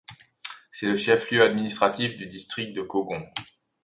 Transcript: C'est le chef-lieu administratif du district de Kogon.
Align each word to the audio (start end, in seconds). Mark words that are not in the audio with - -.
C'est 0.71 0.87
le 0.87 0.97
chef-lieu 0.97 1.43
administratif 1.43 2.15
du 2.15 2.25
district 2.25 2.73
de 2.75 2.81
Kogon. 2.81 3.21